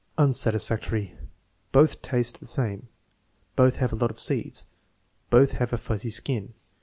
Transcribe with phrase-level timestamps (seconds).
[0.17, 1.13] Unsatisfactory.
[1.71, 2.87] "Both taste the same."
[3.55, 4.65] "Both have a lot of seeds."
[5.29, 6.55] "Both have a fuzzy skin."